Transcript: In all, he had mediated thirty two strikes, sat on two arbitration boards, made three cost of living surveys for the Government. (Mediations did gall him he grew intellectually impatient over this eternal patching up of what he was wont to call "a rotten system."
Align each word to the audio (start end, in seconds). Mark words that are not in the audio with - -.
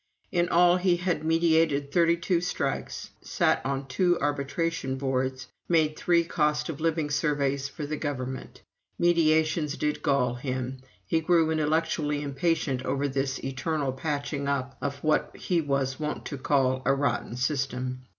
In 0.31 0.49
all, 0.49 0.77
he 0.77 0.97
had 0.97 1.23
mediated 1.23 1.91
thirty 1.91 2.17
two 2.17 2.41
strikes, 2.41 3.11
sat 3.21 3.63
on 3.63 3.85
two 3.87 4.17
arbitration 4.19 4.95
boards, 4.97 5.45
made 5.69 5.95
three 5.95 6.23
cost 6.23 6.69
of 6.69 6.81
living 6.81 7.11
surveys 7.11 7.69
for 7.69 7.85
the 7.85 7.97
Government. 7.97 8.63
(Mediations 8.97 9.77
did 9.77 10.01
gall 10.01 10.33
him 10.33 10.79
he 11.05 11.21
grew 11.21 11.51
intellectually 11.51 12.23
impatient 12.23 12.83
over 12.83 13.07
this 13.07 13.43
eternal 13.43 13.93
patching 13.93 14.47
up 14.47 14.75
of 14.81 14.95
what 15.03 15.37
he 15.37 15.61
was 15.61 15.99
wont 15.99 16.25
to 16.25 16.37
call 16.39 16.81
"a 16.83 16.95
rotten 16.95 17.35
system." 17.35 17.99